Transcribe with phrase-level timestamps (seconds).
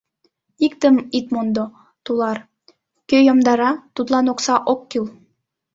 [0.65, 1.63] Иктым ит мондо,
[2.05, 2.37] тулар:
[3.09, 5.05] кӧ йомдара, тудлан окса ок кӱл.